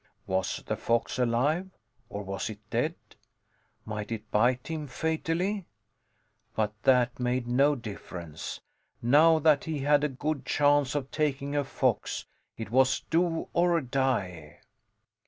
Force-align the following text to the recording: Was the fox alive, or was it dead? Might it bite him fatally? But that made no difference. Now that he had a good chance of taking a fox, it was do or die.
Was 0.25 0.63
the 0.65 0.75
fox 0.75 1.19
alive, 1.19 1.69
or 2.09 2.23
was 2.23 2.49
it 2.49 2.57
dead? 2.71 2.95
Might 3.85 4.11
it 4.11 4.31
bite 4.31 4.67
him 4.67 4.87
fatally? 4.87 5.67
But 6.55 6.73
that 6.81 7.19
made 7.19 7.47
no 7.47 7.75
difference. 7.75 8.61
Now 8.99 9.37
that 9.37 9.65
he 9.65 9.77
had 9.81 10.03
a 10.03 10.09
good 10.09 10.43
chance 10.43 10.95
of 10.95 11.11
taking 11.11 11.55
a 11.55 11.63
fox, 11.63 12.25
it 12.57 12.71
was 12.71 13.01
do 13.11 13.47
or 13.53 13.79
die. 13.79 14.61